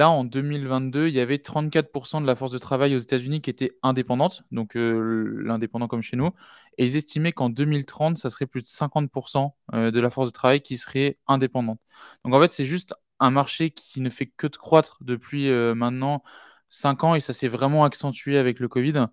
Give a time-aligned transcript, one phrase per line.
[0.00, 3.50] Là, en 2022, il y avait 34% de la force de travail aux États-Unis qui
[3.50, 6.30] était indépendante, donc l'indépendant comme chez nous.
[6.78, 10.62] Et ils estimaient qu'en 2030, ça serait plus de 50% de la force de travail
[10.62, 11.80] qui serait indépendante.
[12.24, 16.22] Donc en fait, c'est juste un marché qui ne fait que de croître depuis maintenant
[16.70, 19.08] 5 ans et ça s'est vraiment accentué avec le Covid.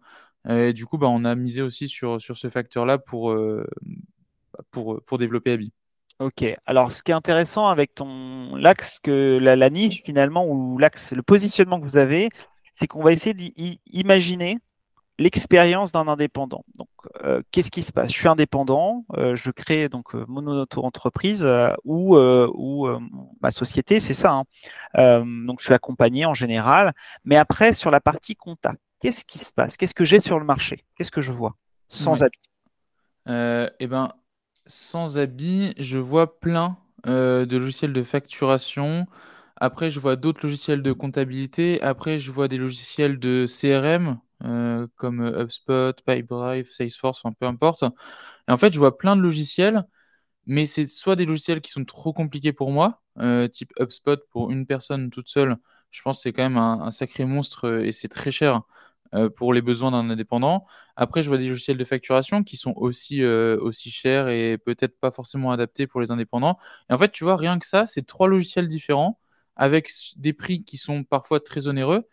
[0.74, 3.38] Du coup, bah, on a misé aussi sur, ce facteur-là pour,
[4.72, 5.74] pour, pour développer Abi.
[6.20, 6.44] Ok.
[6.66, 11.22] Alors, ce qui est intéressant avec ton l'axe que la, niche finalement ou l'axe, le
[11.22, 12.30] positionnement que vous avez,
[12.74, 14.58] c'est qu'on va essayer d'imaginer
[15.20, 16.64] l'expérience d'un indépendant.
[16.76, 16.90] Donc,
[17.24, 18.12] euh, qu'est-ce qui se passe?
[18.12, 21.46] Je suis indépendant, euh, je crée donc euh, mon auto-entreprise
[21.84, 22.88] ou, ou
[23.42, 24.44] ma société, c'est ça.
[24.96, 25.24] Hein.
[25.46, 26.94] donc, je suis accompagné en général.
[27.26, 29.78] Mais après, sur la partie compta, qu'est-ce qui se passe?
[29.78, 30.84] Qu'est-ce que j'ai sur le marché?
[30.96, 31.56] Qu'est-ce que je vois?
[31.88, 32.40] Sans habit
[33.28, 34.10] Eh ben,
[34.68, 39.08] sans habit, je vois plein de logiciels de facturation.
[39.58, 41.82] Après, je vois d'autres logiciels de comptabilité.
[41.82, 44.20] Après, je vois des logiciels de CRM
[44.96, 47.84] comme HubSpot, Pipedrive, Salesforce, peu importe.
[48.48, 49.86] En fait, je vois plein de logiciels,
[50.48, 53.02] mais c'est soit des logiciels qui sont trop compliqués pour moi,
[53.52, 55.58] type HubSpot pour une personne toute seule.
[55.92, 58.64] Je pense que c'est quand même un sacré monstre et c'est très cher.
[59.14, 60.66] Euh, pour les besoins d'un indépendant.
[60.98, 65.00] Après, je vois des logiciels de facturation qui sont aussi, euh, aussi chers et peut-être
[65.00, 66.58] pas forcément adaptés pour les indépendants.
[66.90, 69.20] Et en fait, tu vois, rien que ça, c'est trois logiciels différents
[69.56, 72.08] avec des prix qui sont parfois très onéreux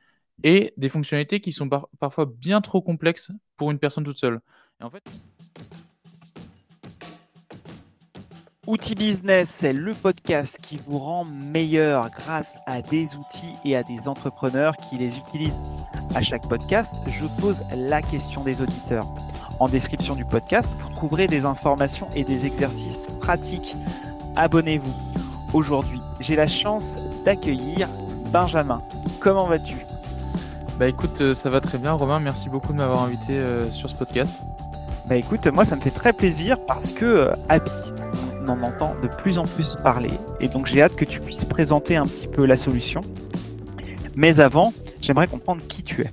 [0.45, 4.41] et des fonctionnalités qui sont parfois bien trop complexes pour une personne toute seule.
[4.81, 5.03] Et en fait...
[8.67, 13.83] Outil Business, c'est le podcast qui vous rend meilleur grâce à des outils et à
[13.83, 15.61] des entrepreneurs qui les utilisent.
[16.15, 19.05] À chaque podcast, je pose la question des auditeurs.
[19.59, 23.75] En description du podcast, vous trouverez des informations et des exercices pratiques.
[24.37, 24.95] Abonnez-vous.
[25.53, 27.89] Aujourd'hui, j'ai la chance d'accueillir
[28.33, 28.81] Benjamin.
[29.19, 29.75] Comment vas-tu?
[30.79, 33.91] Bah écoute, euh, ça va très bien Romain, merci beaucoup de m'avoir invité euh, sur
[33.91, 34.41] ce podcast.
[35.09, 37.59] Bah écoute, moi ça me fait très plaisir parce que euh,
[38.41, 40.11] on en entend de plus en plus parler.
[40.41, 43.01] Et donc j'ai hâte que tu puisses présenter un petit peu la solution.
[44.15, 44.73] Mais avant,
[45.05, 46.11] j'aimerais comprendre qui tu es.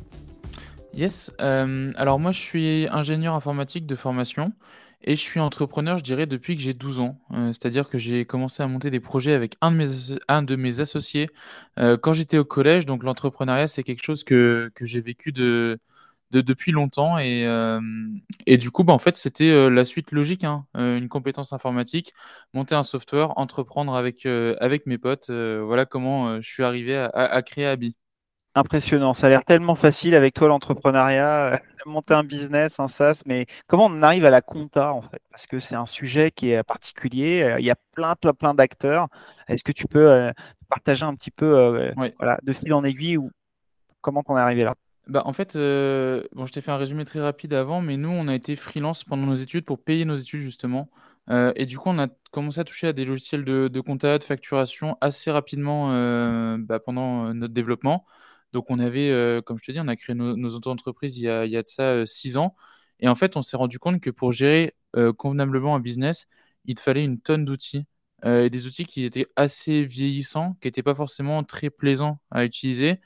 [0.94, 4.52] Yes, euh, alors moi je suis ingénieur informatique de formation
[5.03, 7.18] et je suis entrepreneur, je dirais, depuis que j'ai 12 ans.
[7.31, 9.85] Euh, c'est-à-dire que j'ai commencé à monter des projets avec un de mes,
[10.28, 11.29] un de mes associés
[11.79, 12.85] euh, quand j'étais au collège.
[12.85, 15.79] Donc l'entrepreneuriat, c'est quelque chose que, que j'ai vécu de,
[16.31, 17.18] depuis longtemps.
[17.18, 17.47] Et,
[18.46, 20.66] et du coup, bah, en fait, c'était la suite logique, hein.
[20.75, 22.13] une compétence informatique,
[22.53, 25.31] monter un software, entreprendre avec, avec mes potes.
[25.31, 27.96] voilà comment je suis arrivé à, créer Abi.
[28.53, 33.45] Impressionnant, ça a l'air tellement facile avec toi l'entrepreneuriat, monter un business, un SaaS, mais
[33.67, 35.22] comment on arrive à la compta en fait?
[35.31, 39.07] Parce que c'est un sujet qui est particulier, il y a plein, plein, plein d'acteurs.
[39.47, 40.31] Est-ce que tu peux
[40.67, 43.31] partager un petit peu voilà, de fil en aiguille ou
[44.01, 44.75] comment on est arrivé là?
[45.07, 48.09] Bah, en fait, euh, bon, je t'ai fait un résumé très rapide avant, mais nous,
[48.09, 50.90] on a été freelance pendant nos études pour payer nos études, justement.
[51.29, 54.17] Euh, et du coup, on a commencé à toucher à des logiciels de, de compta,
[54.17, 58.06] de facturation assez rapidement euh, bah, pendant notre développement.
[58.53, 61.45] Donc, on avait, comme je te dis, on a créé nos, auto-entreprises il y a,
[61.45, 62.56] y de ça six ans.
[63.00, 64.75] Et en fait, on s'est rendu compte que pour gérer
[65.17, 66.28] convenablement un business,
[66.66, 67.85] il te fallait une tonne d'outils.
[68.25, 73.00] et des outils qui étaient assez vieillissants, qui n'étaient pas forcément très plaisants à utiliser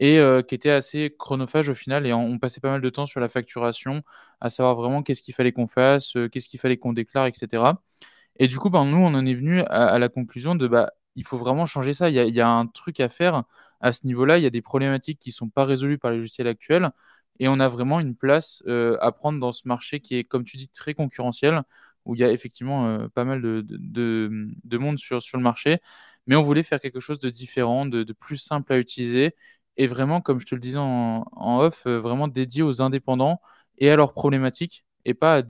[0.00, 2.06] et euh, qui était assez chronophage au final.
[2.06, 4.02] Et on, passait pas mal de temps sur la facturation,
[4.40, 7.74] à savoir vraiment qu'est-ce qu'il fallait qu'on fasse, euh, qu'est-ce qu'il fallait qu'on déclare, etc.
[8.38, 11.24] Et du coup, ben, nous, on en est venu à, la conclusion de bah, il
[11.24, 12.10] faut vraiment changer ça.
[12.10, 13.44] Il y, a, un truc à faire
[13.80, 14.38] à ce niveau-là.
[14.38, 16.90] Il y a des problématiques qui ne sont pas résolues par les logiciels actuels.
[17.38, 20.44] Et on a vraiment une place euh, à prendre dans ce marché qui est, comme
[20.44, 21.62] tu dis, très concurrentiel,
[22.04, 25.78] où il y a effectivement pas mal de, de, monde sur, le marché.
[26.26, 29.34] Mais on voulait faire quelque chose de différent, de, plus simple à utiliser
[29.76, 31.24] et vraiment, comme je te le disais en,
[31.60, 33.40] off, euh, vraiment dédié aux indépendants
[33.78, 35.42] et à leurs problématiques et pas à,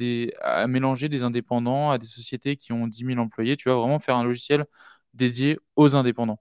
[0.62, 3.56] à mélanger des indépendants à des sociétés qui ont 10 000 employés.
[3.56, 4.66] Tu vas vraiment faire un logiciel
[5.14, 6.40] dédié aux indépendants.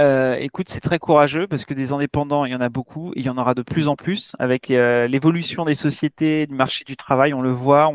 [0.00, 3.20] Euh, écoute, c'est très courageux parce que des indépendants, il y en a beaucoup et
[3.20, 6.84] il y en aura de plus en plus avec euh, l'évolution des sociétés, du marché
[6.84, 7.32] du travail.
[7.32, 7.92] On le voit,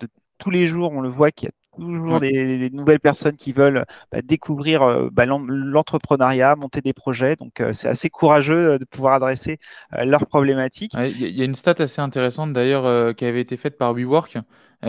[0.00, 0.08] de,
[0.38, 3.84] tous les jours, on le voit qu'il y a toujours des, nouvelles personnes qui veulent
[4.10, 7.36] bah, découvrir euh, bah, l'entrepreneuriat, monter des projets.
[7.36, 9.58] Donc, euh, c'est assez courageux de pouvoir adresser
[9.92, 10.92] leurs problématiques.
[10.98, 14.38] Il y, a une stat assez intéressante d'ailleurs qui avait été faite par WeWork.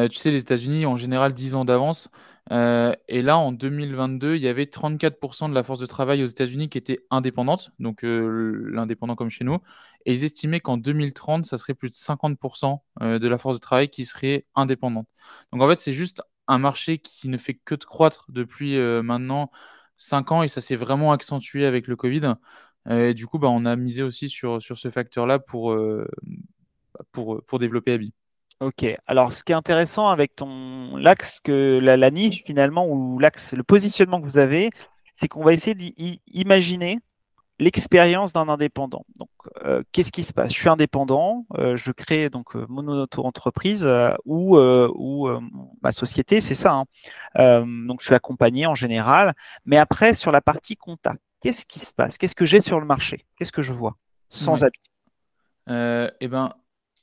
[0.10, 2.10] tu sais, les États-Unis en général 10 ans d'avance.
[2.49, 6.69] Et là, en 2022, il y avait 34% de la force de travail aux États-Unis
[6.69, 9.59] qui était indépendante, donc l'indépendant comme chez nous.
[10.05, 13.89] Et ils estimaient qu'en 2030, ça serait plus de 50% de la force de travail
[13.89, 15.07] qui serait indépendante.
[15.51, 19.03] Donc en fait, c'est juste un marché qui ne fait que de croître depuis euh,
[19.03, 19.51] maintenant
[19.97, 22.35] 5 ans et ça s'est vraiment accentué avec le Covid.
[22.89, 25.75] et du coup, bah, on a misé aussi sur, sur ce facteur-là pour,
[27.11, 28.13] pour, pour développer Abi.
[28.59, 33.54] Ok, alors ce qui est intéressant avec ton l'axe que la, niche finalement ou l'axe,
[33.54, 34.71] le positionnement que vous avez,
[35.13, 37.00] c'est qu'on va essayer d'imaginer
[37.59, 39.06] l'expérience d'un indépendant.
[39.15, 39.30] Donc,
[39.63, 40.51] euh, qu'est-ce qui se passe?
[40.54, 43.88] Je suis indépendant, euh, je crée donc euh, mon auto-entreprise
[44.25, 45.30] ou, ou
[45.83, 46.83] ma société, c'est ça.
[47.36, 47.65] Hein.
[47.86, 49.36] donc, je suis accompagné en général.
[49.65, 52.18] Mais après, sur la partie compta, qu'est-ce qui se passe?
[52.18, 53.25] Qu'est-ce que j'ai sur le marché?
[53.38, 53.98] Qu'est-ce que je vois?
[54.30, 54.81] Sans habit
[55.68, 56.54] Eh ben,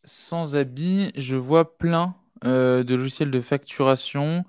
[0.05, 4.45] sans habit, je vois plein de logiciels de facturation.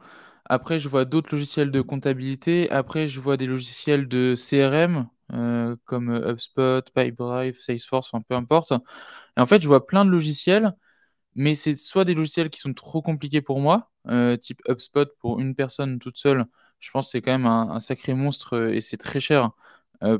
[0.45, 2.69] Après, je vois d'autres logiciels de comptabilité.
[2.71, 8.73] Après, je vois des logiciels de CRM euh, comme euh, HubSpot, Pipedrive, Salesforce, peu importe.
[9.37, 10.73] En fait, je vois plein de logiciels,
[11.35, 15.39] mais c'est soit des logiciels qui sont trop compliqués pour moi, euh, type HubSpot pour
[15.39, 16.45] une personne toute seule.
[16.79, 19.51] Je pense que c'est quand même un, sacré monstre et c'est très cher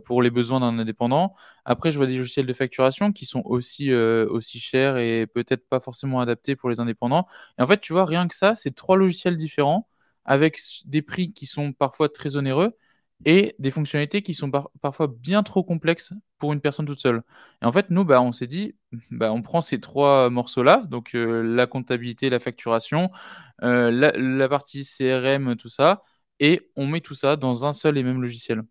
[0.06, 1.36] pour les besoins d'un indépendant.
[1.66, 5.80] Après, je vois des logiciels de facturation qui sont aussi, aussi chers et peut-être pas
[5.80, 7.27] forcément adaptés pour les indépendants.
[7.60, 9.88] Et en fait, tu vois, rien que ça, c'est trois logiciels différents
[10.25, 12.75] avec des prix qui sont parfois très onéreux
[13.24, 14.51] et des fonctionnalités qui sont
[14.81, 17.24] parfois bien trop complexes pour une personne toute seule.
[17.62, 18.75] Et en fait, nous, bah, on s'est dit,
[19.12, 23.12] bah, on prend ces trois morceaux-là, donc euh, la comptabilité, la facturation,
[23.63, 26.04] euh, la, partie CRM, tout ça,
[26.39, 28.63] et on met tout ça dans un seul et même logiciel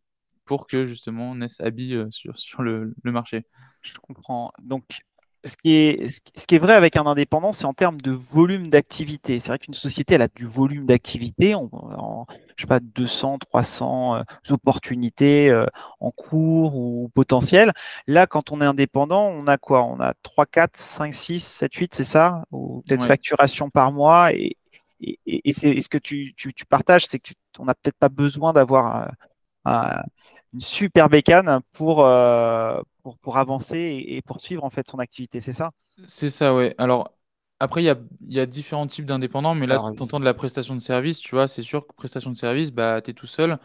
[0.45, 3.47] pour que justement Ness habille euh, sur, sur le, le marché.
[3.83, 4.53] Je comprends.
[4.63, 5.03] Donc,
[5.45, 8.71] ce qui, est, ce qui est vrai avec un indépendant, c'est en termes de volume
[8.71, 9.39] d'activité.
[9.39, 12.27] C'est vrai qu'une société, elle a du volume d'activité, en,
[12.57, 15.67] je sais pas, 200, 300 euh, opportunités euh,
[16.01, 17.73] en cours ou potentielles.
[18.07, 19.85] Là, quand on est indépendant, on a quoi?
[19.85, 22.45] On a 3, 4, 5, 6, 7, 8, c'est ça?
[22.51, 24.33] Ou peut-être facturation par mois.
[24.33, 24.57] Et,
[25.27, 27.21] et, c'est ce que tu, tu, tu partages, c'est
[27.55, 29.11] qu'on n'a peut-être pas besoin d'avoir
[29.67, 30.03] euh,
[30.55, 31.97] une super bécane pour,
[33.03, 35.73] pour, pour avancer et, poursuivre en fait son activité, c'est ça?
[36.07, 36.75] C'est ça, ouais.
[36.79, 37.15] Alors
[37.61, 37.97] après, il y a,
[38.29, 41.35] y a, différents types d'indépendants, mais là, tu entends de la prestation de service, tu
[41.35, 43.59] vois, c'est sûr que prestation de service, bah, tu es tout seul,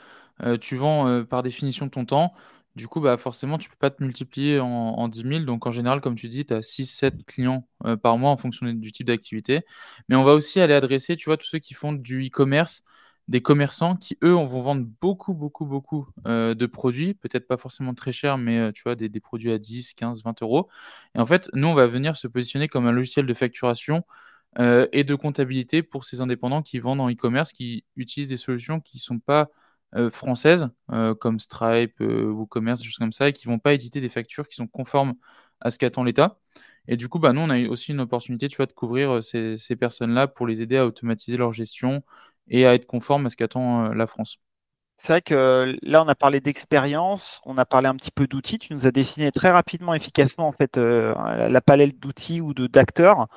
[0.43, 2.33] euh, tu vends euh, par définition ton temps,
[2.75, 5.71] du coup, bah, forcément, tu peux pas te multiplier en, en 10 000, donc en
[5.71, 9.07] général, comme tu dis, tu as 6-7 clients euh, par mois en fonction du type
[9.07, 9.61] d'activité,
[10.07, 12.83] mais on va aussi aller adresser, tu vois, tous ceux qui font du e-commerce,
[13.29, 17.93] des commerçants qui, eux, vont vendre beaucoup, beaucoup, beaucoup euh, de produits, peut-être pas forcément
[17.93, 20.67] très chers, mais euh, tu vois, des, produits à 10, 15, 20 euros.
[21.13, 24.03] Et en fait, nous, on va venir se positionner comme un logiciel de facturation
[24.57, 28.79] euh, et de comptabilité pour ces indépendants qui vendent en e-commerce, qui utilisent des solutions
[28.79, 29.49] qui ne sont pas
[30.11, 30.69] françaises,
[31.19, 34.09] comme Stripe, ou Commerce, des choses comme ça, et qui ne vont pas éditer des
[34.09, 35.15] factures qui sont conformes
[35.61, 36.37] à ce qu'attend l'État.
[36.87, 39.57] Et du coup, bah, nous, on a aussi une opportunité tu vois, de couvrir ces,
[39.57, 42.03] ces personnes-là pour les aider à automatiser leur gestion,
[42.49, 44.37] et à être conforme à ce qu'attend euh, la France.
[44.97, 48.59] C'est vrai que là, on a parlé d'expérience, on a parlé un petit peu d'outils.
[48.59, 51.13] Tu nous as dessiné très rapidement, efficacement, en fait, euh,
[51.47, 53.27] la palette d'outils ou d'acteurs.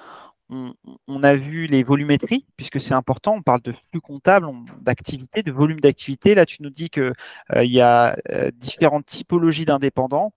[0.51, 3.37] On, a vu les volumétries, puisque c'est important.
[3.37, 4.49] On parle de flux comptable,
[4.81, 6.35] d'activité, de volume d'activité.
[6.35, 7.13] Là, tu nous dis qu'il
[7.55, 8.17] euh, y a
[8.55, 10.33] différentes typologies d'indépendants.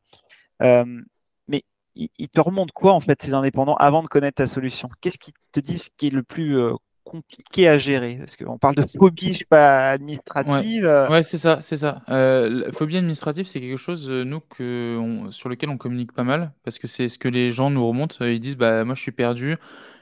[0.62, 1.64] mais
[1.96, 4.90] ils te remontent quoi, en fait, ces indépendants, avant de connaître ta solution?
[5.02, 6.56] Qu'est-ce qu'ils te disent qui est le plus
[7.06, 10.84] compliqué à gérer Parce qu'on parle de phobie, je sais pas, administrative.
[10.84, 11.22] Ouais, euh.
[11.22, 12.02] c'est ça, c'est ça.
[12.10, 15.00] Euh, phobie administrative, c'est quelque chose, euh, nous, que
[15.30, 18.26] sur lequel on communique pas mal, parce que c'est ce que les gens nous remontent.
[18.26, 19.56] Ils disent, bah, moi, je suis perdu,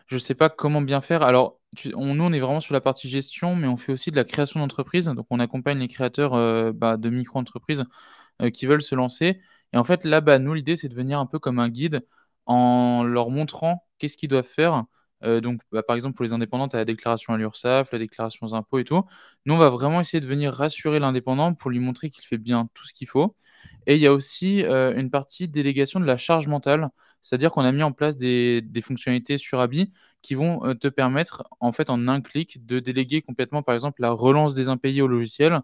[0.07, 1.21] je sais pas comment bien faire.
[1.21, 1.59] Alors,
[1.93, 4.23] on, nous, on est vraiment sur la partie gestion, mais on fait aussi de la
[4.23, 5.05] création d'entreprise.
[5.05, 7.83] Donc, on accompagne les créateurs bah, de micro-entreprises
[8.53, 9.39] qui veulent se lancer.
[9.73, 12.05] Et en fait, là, bas nous, l'idée, c'est de venir un peu comme un guide
[12.45, 14.85] en leur montrant qu'est-ce qu'ils doivent faire
[15.23, 17.99] euh, donc, bah, par exemple, pour les indépendants, tu as la déclaration à l'URSSAF, la
[17.99, 19.03] déclaration aux impôts et tout.
[19.45, 22.69] Nous, on va vraiment essayer de venir rassurer l'indépendant pour lui montrer qu'il fait bien
[22.73, 23.35] tout ce qu'il faut.
[23.87, 26.89] Et il y a aussi euh, une partie délégation de la charge mentale,
[27.21, 31.43] c'est-à-dire qu'on a mis en place des, fonctionnalités sur Abi qui vont euh, te permettre,
[31.59, 35.07] en fait, en un clic, de déléguer complètement, par exemple, la relance des impayés au
[35.07, 35.61] logiciel,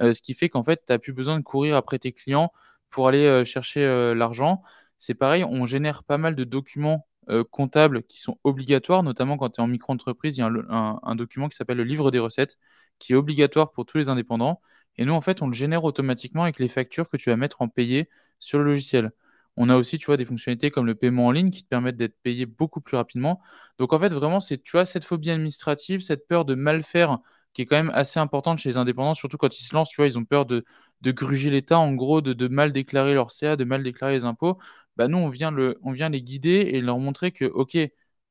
[0.00, 2.52] ce qui fait qu'en fait, tu n'as plus besoin de courir après tes clients
[2.88, 4.62] pour aller chercher l'argent.
[4.96, 9.50] C'est pareil, on génère pas mal de documents euh, comptables qui sont obligatoires, notamment quand
[9.50, 10.36] tu es en micro-entreprise.
[10.36, 12.58] Il y a un, document qui s'appelle le livre des recettes,
[12.98, 14.60] qui est obligatoire pour tous les indépendants.
[14.96, 17.62] Et nous, en fait, on le génère automatiquement avec les factures que tu vas mettre
[17.62, 18.08] en payé
[18.38, 19.12] sur le logiciel.
[19.56, 21.96] On a aussi, tu vois, des fonctionnalités comme le paiement en ligne qui te permettent
[21.96, 23.40] d'être payé beaucoup plus rapidement.
[23.78, 27.18] Donc, en fait, vraiment, c'est, tu vois, cette phobie administrative, cette peur de mal faire
[27.52, 29.96] qui est quand même assez importante chez les indépendants, surtout quand ils se lancent, tu
[29.96, 30.64] vois, ils ont peur de,
[31.02, 34.58] gruger l'État, en gros, de, mal déclarer leur CA, de mal déclarer les impôts.
[35.00, 37.78] Bah, nous, on vient, le, on vient les guider et leur montrer que, OK,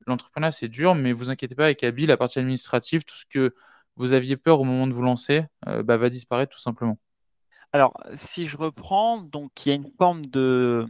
[0.05, 3.55] l'entrepreneuriat, c'est dur, mais vous inquiétez pas, avec Abi, la partie administrative, tout ce que
[3.95, 6.99] vous aviez peur au moment de vous lancer, euh, bah, va disparaître tout simplement.
[7.73, 10.85] Alors, si je reprends, donc il y a une forme de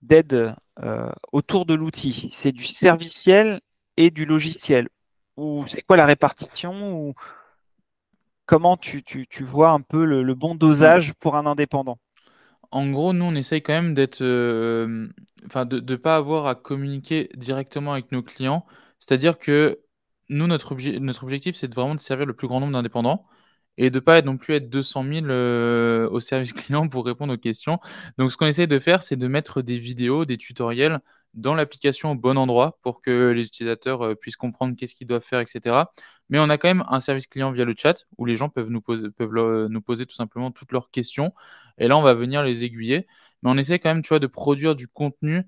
[0.00, 2.30] d'aide euh, autour de l'outil.
[2.32, 3.60] C'est du serviciel
[3.98, 4.88] et du logiciel.
[5.36, 7.14] Ou c'est quoi la répartition ou
[8.46, 9.04] comment tu,
[9.42, 11.98] vois un peu le, bon dosage pour un indépendant?
[12.70, 15.08] En gros, nous, on essaye quand même euh,
[15.64, 18.66] de ne pas avoir à communiquer directement avec nos clients.
[18.98, 19.80] C'est-à-dire que
[20.28, 23.26] nous, notre, objectif, c'est vraiment de servir le plus grand nombre d'indépendants
[23.78, 27.32] et de pas être non plus être 200 000 euh, au service client pour répondre
[27.34, 27.78] aux questions.
[28.18, 31.00] Donc, ce qu'on essaie de faire, c'est de mettre des vidéos, des tutoriels
[31.34, 35.22] dans l'application au bon endroit pour que les utilisateurs euh, puissent comprendre qu'est-ce qu'ils doivent
[35.24, 35.84] faire, etc.
[36.30, 38.70] Mais on a quand même un service client via le chat où les gens peuvent
[38.70, 41.32] nous poser, peuvent nous poser tout simplement toutes leurs questions.
[41.78, 43.06] Et là, on va venir les aiguiller.
[43.42, 45.44] Mais on essaie quand même, tu vois, de produire du contenu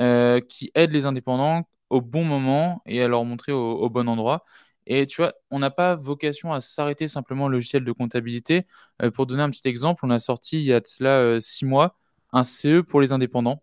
[0.00, 4.44] euh, qui aide les indépendants au bon moment et à leur montrer au bon endroit.
[4.86, 8.66] Et tu vois, on n'a pas vocation à s'arrêter simplement au logiciel de comptabilité.
[9.00, 11.64] Euh, pour donner un petit exemple, on a sorti il y a cela euh, six
[11.64, 11.96] mois
[12.32, 13.62] un CE pour les indépendants.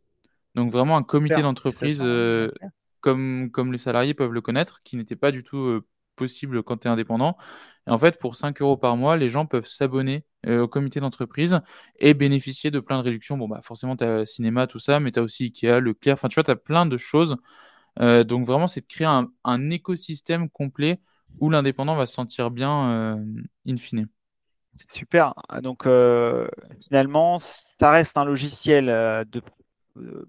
[0.55, 2.51] Donc vraiment un comité d'entreprise euh,
[3.01, 5.81] comme, comme les salariés peuvent le connaître, qui n'était pas du tout
[6.19, 7.38] possible quand tu es indépendant.
[7.88, 11.59] Et en fait, pour 5 euros par mois, les gens peuvent s'abonner au comité d'entreprise
[11.97, 13.38] et bénéficier de plein de réductions.
[13.38, 16.13] Bon, bah forcément, tu as cinéma, tout ça, mais tu as aussi Ikea, Leclerc.
[16.13, 17.38] Enfin, tu vois, tu as plein de choses
[17.99, 21.01] euh, donc vraiment, c'est de créer un, écosystème complet
[21.39, 23.25] où l'indépendant va se sentir bien euh,
[23.67, 24.07] in fine.
[24.77, 25.33] C'est super.
[25.61, 26.47] Donc euh,
[26.81, 29.41] finalement, ça reste un logiciel de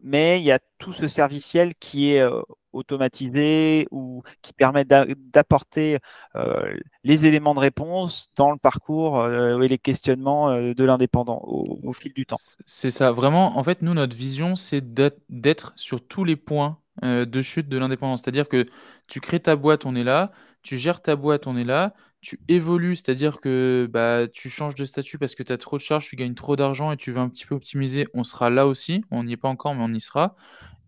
[0.03, 2.25] mais il y a tout ce serviciel qui est
[2.73, 5.99] automatisé ou qui permet d'apporter
[7.05, 12.27] les éléments de réponse dans le parcours et les questionnements de l'indépendant au, fil du
[12.27, 12.37] temps.
[12.67, 13.59] C'est ça, vraiment.
[13.59, 14.95] En fait, nous, notre vision, c'est
[15.29, 18.21] d'être sur tous les points euh, de chute de l'indépendance.
[18.23, 18.67] C'est-à-dire que
[19.07, 22.41] tu crées ta boîte, on est là, tu gères ta boîte, on est là, tu
[22.49, 26.07] évolues, c'est-à-dire que bah, tu changes de statut parce que tu as trop de charges,
[26.07, 29.05] tu gagnes trop d'argent et tu veux un petit peu optimiser, on sera là aussi,
[29.11, 30.37] on n'y est pas encore, mais on y sera.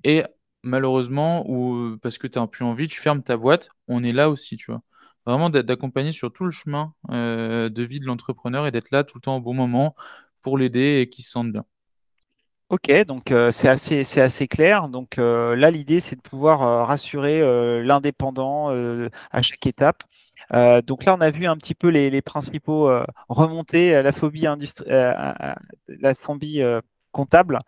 [0.05, 0.25] Et
[0.63, 4.31] malheureusement, ou parce que tu n'as plus envie, tu fermes ta boîte, on est là
[4.31, 4.83] aussi, tu vois.
[5.27, 9.19] Vraiment d'accompagner sur tout le chemin euh, de vie de l'entrepreneur et d'être là tout
[9.19, 9.95] le temps au bon moment
[10.43, 11.65] pour l'aider et qu'il se sente bien.
[12.71, 14.89] Ok, donc euh, c'est assez, assez clair.
[14.89, 17.41] Donc euh, là, l'idée, c'est de pouvoir rassurer
[17.85, 18.71] l'indépendant
[19.31, 20.03] à chaque étape.
[20.53, 22.91] Donc là, on a vu un petit peu les, principaux
[23.29, 24.47] remontées à la phobie,
[24.87, 26.63] la phobie
[27.13, 27.61] comptable.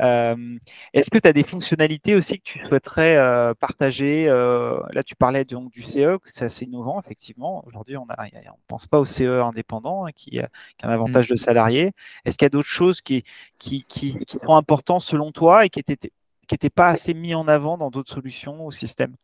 [0.00, 0.58] Euh,
[0.94, 5.14] est-ce que tu as des fonctionnalités aussi que tu souhaiterais euh, partager euh, Là, tu
[5.14, 7.62] parlais donc du CE, c'est assez innovant, effectivement.
[7.66, 10.48] Aujourd'hui, on ne pense pas au CE indépendant hein, qui, a
[10.82, 11.32] un avantage mmh.
[11.32, 11.92] de salarié.
[12.24, 13.24] Est-ce qu'il y a d'autres choses qui,
[13.58, 16.12] qui, qui, sont importantes selon toi et qui n'étaient
[16.48, 19.14] qui étaient pas assez mis en avant dans d'autres solutions au système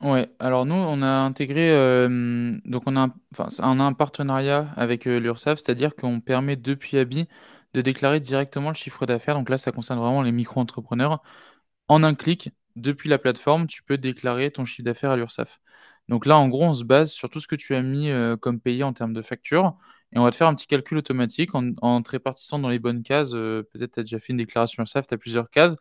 [0.00, 1.68] Ouais, alors nous, on a intégré,
[2.64, 3.14] donc on a, un,
[3.58, 7.28] on a un partenariat avec l'URSSAF, c'est-à-dire qu'on permet depuis ABI
[7.74, 9.34] de déclarer directement le chiffre d'affaires.
[9.34, 11.22] Donc là, ça concerne vraiment les micro-entrepreneurs.
[11.88, 15.60] En un clic, depuis la plateforme, tu peux déclarer ton chiffre d'affaires à l'URSSAF.
[16.08, 18.36] Donc là, en gros, on se base sur tout ce que tu as mis euh,
[18.36, 19.76] comme payé en termes de facture.
[20.12, 23.02] Et on va te faire un petit calcul automatique en, te répartissant dans les bonnes
[23.02, 23.32] cases.
[23.34, 25.76] Euh, peut-être tu as déjà fait une déclaration URSSAF, tu as plusieurs cases.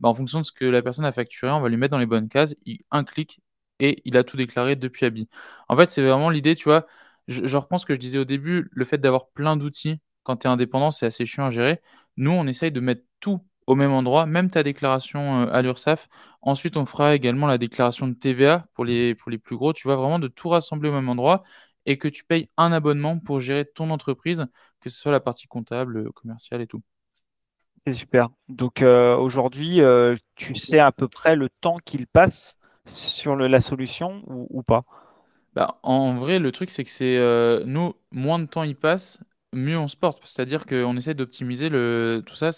[0.00, 1.98] Bah, en fonction de ce que la personne a facturé, on va lui mettre dans
[1.98, 2.54] les bonnes cases.
[2.64, 3.40] Il, un clic
[3.80, 5.28] et il a tout déclaré depuis Abi.
[5.68, 6.86] En fait, c'est vraiment l'idée, tu vois.
[7.28, 10.38] Je, je reprends ce que je disais au début, le fait d'avoir plein d'outils quand
[10.38, 11.80] tu es indépendant, c'est assez chiant à gérer.
[12.16, 16.08] Nous, on essaye de mettre tout au même endroit, même ta déclaration euh, à l'URSSAF.
[16.42, 19.72] Ensuite, on fera également la déclaration de TVA pour les, pour les plus gros.
[19.72, 21.42] Tu vois vraiment de tout rassembler au même endroit
[21.86, 24.46] et que tu payes un abonnement pour gérer ton entreprise,
[24.80, 26.82] que ce soit la partie comptable, euh, commerciale et tout.
[27.86, 28.30] C'est super.
[28.48, 29.80] Donc euh, aujourd'hui,
[30.36, 34.84] tu sais à peu près le temps qu'il passe sur la solution ou, pas?
[35.54, 37.18] Bah, En vrai, le truc, c'est que c'est
[37.66, 39.20] nous, moins de temps il passe,
[39.52, 40.26] mieux on se porte.
[40.26, 42.50] C'est-à-dire qu'on essaie d'optimiser tout ça.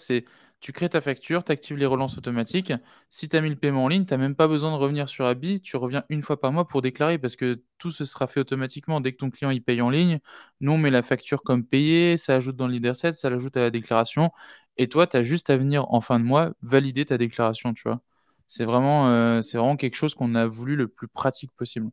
[0.59, 2.73] Tu crées ta facture, tu actives les relances automatiques.
[3.09, 5.07] Si tu as mis le paiement en ligne, tu n'as même pas besoin de revenir
[5.07, 5.61] sur Abi.
[5.61, 8.99] Tu reviens une fois par mois pour déclarer parce que tout se sera fait automatiquement
[8.99, 10.19] dès que ton client il paye en ligne.
[10.59, 13.61] Nous, on met la facture comme payée, ça ajoute dans le 7, ça l'ajoute à
[13.61, 14.31] la déclaration.
[14.77, 17.83] Et toi, tu as juste à venir en fin de mois valider ta déclaration, tu
[17.83, 18.01] vois.
[18.47, 21.89] C'est vraiment, euh, c'est vraiment quelque chose qu'on a voulu le plus pratique possible.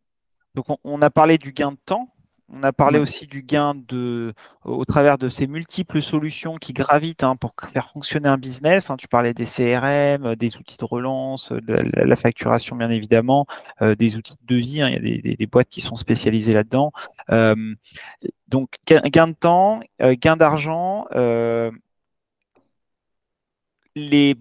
[0.54, 2.14] Donc, on a parlé du gain de temps.
[2.52, 4.34] On a parlé aussi du gain de,
[4.64, 8.90] au travers de ces multiples solutions qui gravitent hein, pour faire fonctionner un business.
[8.90, 8.96] Hein.
[8.96, 13.46] Tu parlais des CRM, des outils de relance, de la, facturation bien évidemment,
[13.80, 14.82] euh, des outils de devis.
[14.82, 14.90] Hein.
[14.90, 16.92] Il y a des, boîtes qui sont spécialisées là-dedans.
[17.30, 17.74] Euh,
[18.48, 21.06] donc gain de temps, euh, gain d'argent.
[23.96, 24.36] les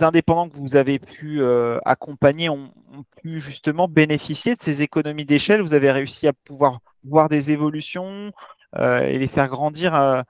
[0.00, 1.42] indépendants que vous avez pu
[1.84, 2.72] accompagner ont,
[3.22, 5.62] pu justement bénéficier de ces économies d'échelle.
[5.62, 8.32] Vous avez réussi à pouvoir voir des évolutions
[8.76, 10.22] euh, et les faire grandir euh,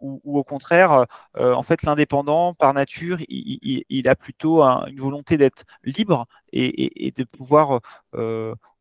[0.00, 6.26] ou, au contraire, en fait, l'indépendant, par nature, il, a plutôt une volonté d'être libre
[6.52, 7.80] et, de pouvoir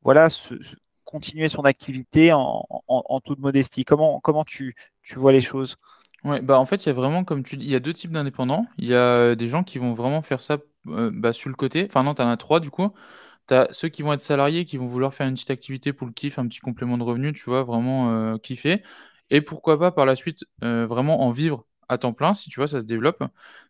[0.04, 0.28] voilà,
[1.06, 3.86] continuer son activité en, toute modestie.
[3.86, 5.78] Comment, comment tu, tu vois les choses?
[6.26, 7.94] Ouais, bah en fait, il y a vraiment, comme tu dis, il y a deux
[7.94, 8.66] types d'indépendants.
[8.80, 11.86] Il y a des gens qui vont vraiment faire ça bah, sur le côté.
[11.88, 12.90] Enfin, non, tu en as trois du coup.
[13.48, 16.08] Tu as ceux qui vont être salariés, qui vont vouloir faire une petite activité pour
[16.08, 18.84] le kiff, un petit complément de revenu, tu vois, vraiment kiffer.
[19.32, 22.68] Et pourquoi pas par la suite vraiment en vivre à temps plein, si tu vois,
[22.68, 23.24] ça se développe.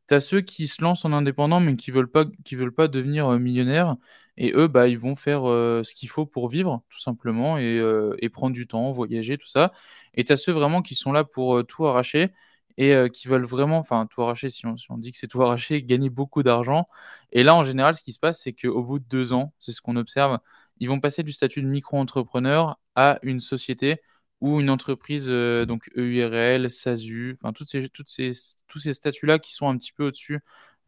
[0.07, 2.88] Tu as ceux qui se lancent en indépendant, mais qui veulent pas, qui veulent pas
[2.88, 3.97] devenir millionnaires.
[4.38, 7.81] Et eux, bah, ils vont faire ce qu'il faut pour vivre, tout simplement, et,
[8.19, 9.74] et, prendre du temps, voyager, tout ça.
[10.15, 12.31] Et tu as ceux vraiment qui sont là pour tout arracher
[12.77, 16.10] et qui veulent vraiment, enfin, tout arracher, si on, dit que c'est tout arracher, gagner
[16.10, 16.88] beaucoup d'argent.
[17.31, 19.72] Et là, en général, ce qui se passe, c'est qu'au bout de deux ans, c'est
[19.72, 20.39] ce qu'on observe,
[20.79, 24.01] ils vont passer du statut de micro-entrepreneur à une société
[24.41, 28.31] ou une entreprise, donc EURL, SASU, enfin, toutes ces, toutes ces,
[28.67, 30.41] tous ces statuts-là qui sont un petit peu au-dessus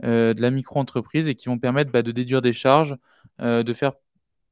[0.03, 2.97] de la micro-entreprise et qui vont permettre bah, de déduire des charges,
[3.39, 3.93] de faire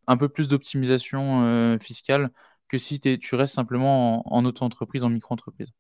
[0.08, 2.32] un peu plus d'optimisation fiscale
[2.68, 5.72] que si tu restes simplement en, en auto-entreprise, en micro-entreprise.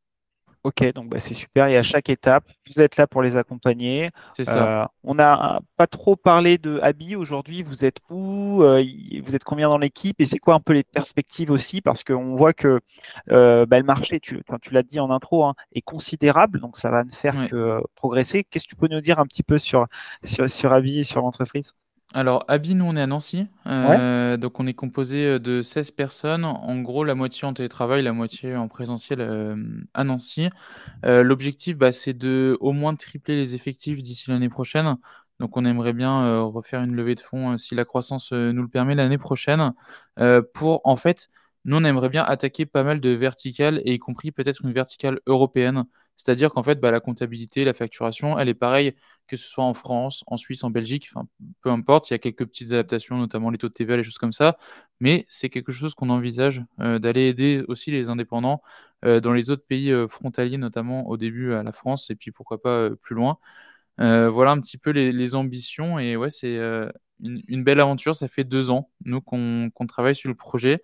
[0.63, 1.67] Ok, donc bah, c'est super.
[1.67, 4.09] Et à chaque étape, vous êtes là pour les accompagner.
[4.35, 4.81] C'est ça.
[4.81, 7.61] Euh, on n'a pas trop parlé de Abby aujourd'hui.
[7.61, 8.63] Vous êtes où?
[8.63, 8.83] Euh,
[9.23, 10.19] Vous êtes combien dans l'équipe?
[10.19, 11.81] Et c'est quoi un peu les perspectives aussi?
[11.81, 12.79] Parce qu'on voit que
[13.29, 16.59] euh, bah, le marché, tu, tu l'as dit en intro, hein, est considérable.
[16.59, 18.43] Donc ça va ne faire que progresser.
[18.43, 19.85] Qu'est-ce que tu peux nous dire un petit peu sur,
[20.23, 21.73] sur, sur Abby et sur l'entreprise?
[22.13, 23.47] Alors, Abby, nous, on est à Nancy.
[23.67, 26.45] Euh, donc, on est composé euh, de 16 personnes.
[26.45, 29.57] En gros, la moitié en télétravail, la moitié en présentiel euh,
[29.93, 30.49] à Nancy.
[31.03, 34.95] L'objectif, bah, c'est de au moins tripler les effectifs d'ici l'année prochaine.
[35.41, 38.95] Donc, on aimerait bien refaire une levée de fonds si la croissance nous le permet
[38.95, 39.73] l'année prochaine.
[40.53, 41.29] pour, en fait,
[41.65, 45.19] nous, on aimerait bien attaquer pas mal de verticales, et y compris peut-être une verticale
[45.25, 45.83] européenne.
[46.17, 48.95] C'est-à-dire qu'en fait, bah, la comptabilité, la facturation, elle est pareille
[49.27, 51.27] que ce soit en France, en Suisse, en Belgique, enfin,
[51.61, 52.09] peu importe.
[52.09, 54.57] Il y a quelques petites adaptations, notamment les taux de TVA, les choses comme ça.
[54.99, 58.61] Mais c'est quelque chose qu'on envisage euh, d'aller aider aussi les indépendants
[59.03, 62.31] euh, dans les autres pays euh, frontaliers, notamment au début à la France, et puis
[62.31, 63.37] pourquoi pas plus loin.
[63.97, 65.99] voilà un petit peu les, ambitions.
[65.99, 66.57] Et ouais, c'est
[67.21, 68.15] une, belle aventure.
[68.15, 70.81] Ça fait deux ans, nous, qu'on travaille sur le projet.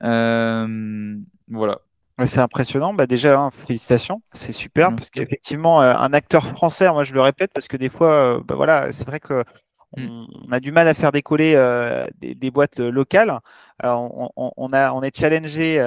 [0.00, 1.82] voilà.
[2.26, 2.94] C'est impressionnant.
[2.94, 7.20] Bah déjà, hein, félicitations, c'est super parce qu'effectivement, euh, un acteur français, moi je le
[7.20, 9.44] répète parce que des fois, euh, bah, voilà, c'est vrai que
[9.96, 10.26] mm.
[10.48, 13.38] on, a du mal à faire décoller euh, des, boîtes locales.
[13.82, 15.80] On, on, a, on est challengé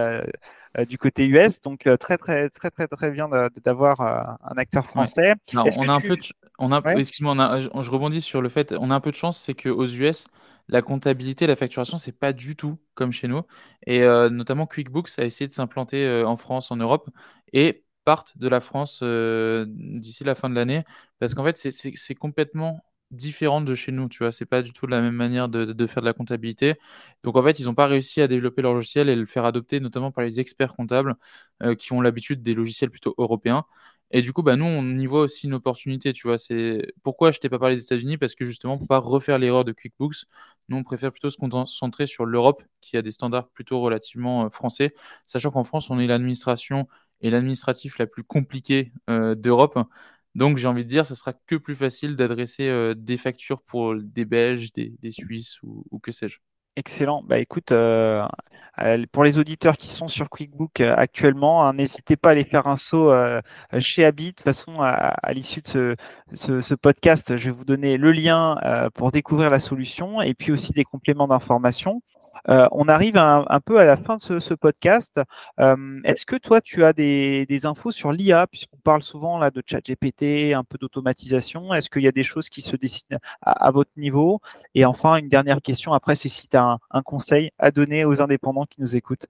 [0.88, 3.30] du côté US, donc très très très très très bien
[3.64, 5.34] d'avoir un acteur français.
[5.54, 6.18] on a un peu,
[6.60, 9.54] on a, excuse-moi, je rebondis sur le fait, on a un peu de chance, c'est
[9.54, 10.28] qu'aux US
[10.68, 13.42] la comptabilité, la facturation, c'est pas du tout comme chez nous.
[13.86, 17.10] Et euh, notamment QuickBooks a essayé de s'implanter euh, en France, en Europe,
[17.54, 20.84] et partent de la France euh, d'ici la fin de l'année,
[21.20, 24.32] parce qu'en fait, c'est complètement différent de chez nous, tu vois.
[24.32, 26.76] C'est pas du tout la même manière de, de, faire de la comptabilité.
[27.24, 29.80] Donc en fait, ils n'ont pas réussi à développer leur logiciel et le faire adopter,
[29.80, 31.16] notamment par les experts comptables
[31.78, 33.66] qui ont l'habitude des logiciels plutôt européens.
[34.16, 36.38] Et du coup, bah, nous, on y voit aussi une opportunité, tu vois.
[36.38, 38.18] C'est pourquoi je t'ai pas parlé des États-Unis?
[38.18, 40.24] Parce que justement, pour pas refaire l'erreur de QuickBooks,
[40.70, 44.50] nous, on préfère plutôt se concentrer sur l'Europe, qui a des standards plutôt relativement euh,
[44.50, 44.94] français,
[45.26, 46.88] sachant qu'en France, on est l'administration
[47.20, 49.78] et l'administratif la plus compliquée euh, d'Europe.
[50.34, 53.96] Donc, j'ai envie de dire, ça sera que plus facile d'adresser euh, des factures pour
[53.98, 56.40] des Belges, des, Suisses ou que sais-je.
[56.78, 57.24] Excellent.
[57.24, 58.26] Bah écoute, euh,
[58.82, 62.44] euh, pour les auditeurs qui sont sur QuickBook euh, actuellement, hein, n'hésitez pas à aller
[62.44, 63.14] faire un saut
[63.80, 64.26] chez Abi.
[64.26, 65.96] De toute façon, à, l'issue de
[66.34, 68.58] ce, podcast, je vais vous donner le lien
[68.94, 72.02] pour découvrir la solution et puis aussi des compléments d'information.
[72.50, 75.20] Euh, on arrive un, peu à la fin de ce, podcast.
[75.60, 79.62] Euh, est-ce que toi, tu as des, infos sur l'IA, puisqu'on parle souvent là de
[79.66, 83.72] chat GPT, un peu d'automatisation Est-ce qu'il y a des choses qui se dessinent à,
[83.72, 84.42] votre niveau?
[84.74, 88.22] Et enfin, une dernière question, après, c'est si tu as un, conseil à donner aux
[88.22, 89.28] indépendants qui nous écoutent.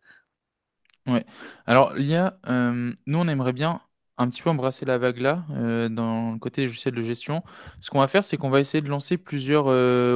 [1.07, 1.19] Oui.
[1.65, 3.81] Alors, l'IA, euh, nous, on aimerait bien
[4.17, 7.43] un petit peu embrasser la vague là, dans le côté logiciel de gestion.
[7.79, 9.67] Ce qu'on va faire, c'est qu'on va essayer de lancer plusieurs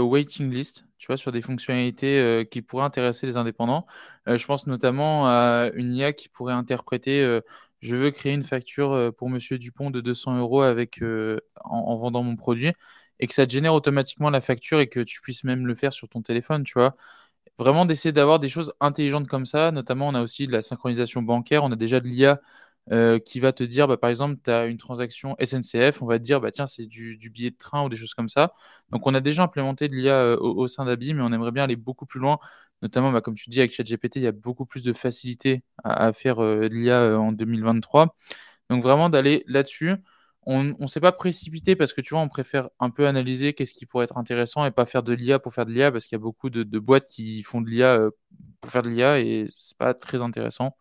[0.01, 3.87] waiting lists tu vois, sur des fonctionnalités euh, qui pourraient intéresser les indépendants.
[4.27, 7.41] Euh, je pense notamment à une IA qui pourrait interpréter euh,
[7.79, 11.01] je veux créer une facture pour Monsieur Dupont de 200 euros avec,
[11.63, 12.73] en, vendant mon produit
[13.21, 15.93] et que ça te génère automatiquement la facture et que tu puisses même le faire
[15.93, 16.97] sur ton téléphone, tu vois.
[17.57, 19.71] Vraiment d'essayer d'avoir des choses intelligentes comme ça.
[19.71, 22.41] Notamment, on a aussi de la synchronisation bancaire, on a déjà de l'IA
[22.91, 26.17] euh, qui va te dire, bah, par exemple, tu as une transaction SNCF, on va
[26.17, 28.53] te dire, bah, tiens, c'est du, billet de train ou des choses comme ça.
[28.91, 31.65] Donc, on a déjà implémenté de l'IA euh, au, sein d'ABI, mais on aimerait bien
[31.65, 32.39] aller beaucoup plus loin.
[32.81, 36.13] Notamment, bah, comme tu dis, avec ChatGPT, il y a beaucoup plus de facilité à,
[36.13, 38.15] faire euh, de l'IA en 2023.
[38.69, 39.95] Donc vraiment d'aller là-dessus.
[40.43, 43.73] On ne s'est pas précipité parce que tu vois, on préfère un peu analyser qu'est-ce
[43.73, 46.15] qui pourrait être intéressant et pas faire de l'IA pour faire de l'IA parce qu'il
[46.15, 48.09] y a beaucoup de, boîtes qui font de l'IA
[48.61, 50.75] pour faire de l'IA et c'est pas très intéressant.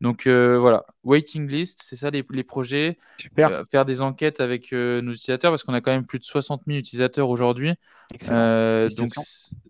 [0.00, 2.98] Donc euh, voilà, waiting list, c'est ça les, projets.
[3.38, 6.62] Euh, faire des enquêtes avec nos utilisateurs parce qu'on a quand même plus de 60
[6.66, 7.74] 000 utilisateurs aujourd'hui.
[8.28, 9.08] donc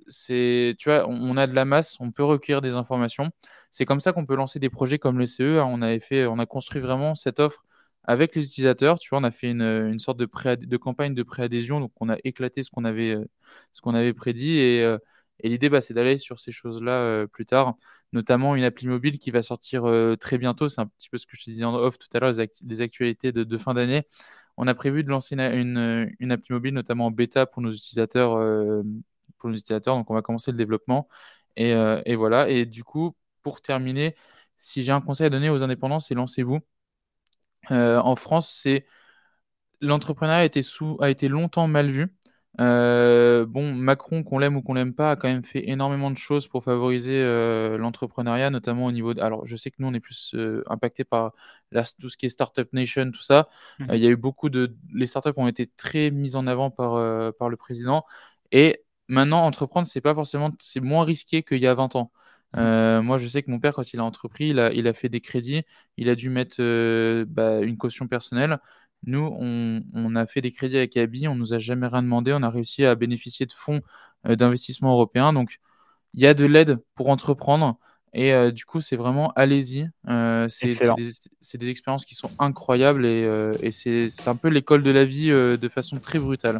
[0.07, 3.31] c'est, tu vois, on, a de la masse, on peut recueillir des informations.
[3.71, 5.59] C'est comme ça qu'on peut lancer des projets comme le CE.
[5.59, 5.69] Hein.
[5.71, 7.65] On avait fait, on a construit vraiment cette offre
[8.05, 8.99] avec les utilisateurs.
[8.99, 11.81] Tu vois, on a fait une, sorte de, de campagne de préadhésion.
[11.81, 13.25] Donc, on a éclaté ce qu'on avait, euh,
[13.73, 14.59] ce qu'on avait prédit.
[14.59, 14.97] Et,
[15.45, 17.77] euh, l'idée, bah, c'est d'aller sur ces choses-là euh, plus tard,
[18.13, 19.85] notamment une appli mobile qui va sortir
[20.21, 20.69] très bientôt.
[20.69, 22.33] C'est un petit peu ce que je te disais en off tout à l'heure,
[22.65, 24.05] les, actualités de, fin d'année.
[24.57, 28.33] On a prévu de lancer une, une, appli mobile, notamment en bêta pour nos utilisateurs.
[29.39, 29.97] pour nos utilisateurs.
[29.97, 31.09] Donc, on va commencer le développement.
[31.57, 31.73] Et,
[32.07, 32.49] et voilà.
[32.49, 34.17] Et du coup, pour terminer,
[34.57, 36.61] si j'ai un conseil à donner aux indépendants, c'est lancez-vous.
[37.71, 38.87] Euh, en France, c'est
[39.81, 42.09] l'entrepreneuriat a sous a été longtemps mal vu.
[42.61, 46.17] Euh, bon, Macron, qu'on l'aime ou qu'on l'aime pas, a quand même fait énormément de
[46.17, 49.15] choses pour favoriser euh, l'entrepreneuriat, notamment au niveau.
[49.15, 49.21] De...
[49.21, 50.35] Alors, je sais que nous, on est plus
[50.67, 51.33] impacté par
[52.01, 53.49] tout ce qui est Startup Nation, tout ça.
[53.79, 53.85] Mmh.
[53.95, 54.77] Il y a eu beaucoup de.
[54.93, 58.05] Les startups ont été très mises en avant par, par le président.
[58.51, 60.51] Et maintenant, entreprendre, c'est pas forcément.
[60.59, 62.11] C'est moins risqué qu'il y a 20 ans.
[62.57, 64.95] Euh, moi, je sais que mon père, quand il a entrepris, il a, il a
[64.95, 65.63] fait des crédits,
[65.97, 68.59] il a dû mettre euh, bah, une caution personnelle.
[69.07, 72.43] Nous, on, a fait des crédits avec Abi, on nous a jamais rien demandé, on
[72.43, 73.81] a réussi à bénéficier de fonds
[74.27, 75.33] euh, d'investissement européens.
[75.33, 75.61] Donc,
[76.15, 77.79] il y a de l'aide pour entreprendre.
[78.15, 79.87] Et du coup, c'est vraiment allez-y.
[80.49, 83.29] c'est des, expériences qui sont incroyables et,
[83.63, 86.59] et c'est un peu l'école de la vie de façon très brutale.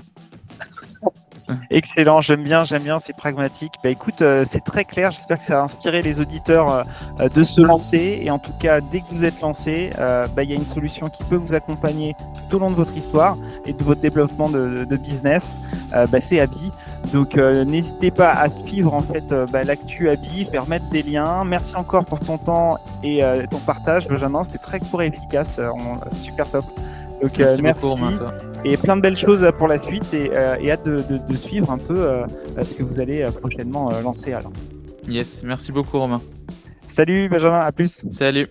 [1.71, 3.75] Excellent, j'aime bien, j'aime bien, c'est pragmatique.
[3.83, 6.83] Bah écoute, euh, c'est très clair, j'espère que ça a inspiré les auditeurs euh,
[7.21, 8.21] euh, de se lancer.
[8.23, 11.09] Et en tout cas, dès que vous êtes lancé, bah, il y a une solution
[11.09, 12.15] qui peut vous accompagner
[12.49, 15.57] tout au long de votre histoire et de votre développement de, business.
[15.93, 16.71] Bah, c'est Abi.
[17.13, 21.45] Donc n'hésitez pas à suivre en fait bah, l'actu Abi, faire mettre des liens.
[21.45, 24.45] Merci encore pour ton temps et ton partage, Benjamin.
[24.45, 25.61] C'était très court et efficace,
[26.11, 26.65] super top.
[27.21, 27.87] Donc merci,
[28.65, 31.97] et plein de belles choses pour la suite et, euh, hâte de, suivre un peu
[31.99, 32.27] euh,
[32.63, 34.53] ce que vous allez euh, prochainement lancer alors.
[35.07, 36.23] Yes, merci beaucoup Romain.
[36.87, 38.05] Salut Benjamin, à plus.
[38.13, 38.47] Salut.